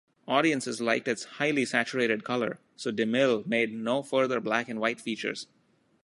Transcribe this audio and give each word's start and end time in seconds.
Audiences 0.27 0.81
liked 0.81 1.07
its 1.07 1.25
highly 1.37 1.63
saturated 1.63 2.23
color, 2.23 2.59
so 2.75 2.91
DeMille 2.91 3.45
made 3.45 3.71
no 3.71 4.01
further 4.01 4.39
black-and-white 4.39 4.99
features. 4.99 5.45